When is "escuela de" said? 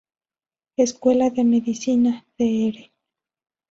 0.77-1.43